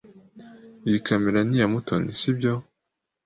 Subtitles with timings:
[0.87, 2.53] Iyi kamera ni iya Mutoni, sibyo?